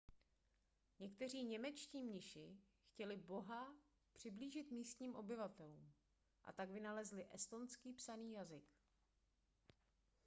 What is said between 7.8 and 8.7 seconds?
psaný jazyk